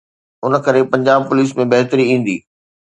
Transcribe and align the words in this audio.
ان 0.45 0.53
ڪري 0.65 0.81
پنجاب 0.93 1.19
پوليس 1.29 1.49
۾ 1.61 1.69
بهتري 1.73 2.03
ايندي. 2.11 2.37